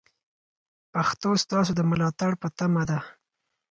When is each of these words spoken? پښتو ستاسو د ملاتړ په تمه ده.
پښتو 0.93 1.29
ستاسو 1.43 1.71
د 1.75 1.81
ملاتړ 1.89 2.31
په 2.41 2.47
تمه 2.57 2.83
ده. 2.89 2.99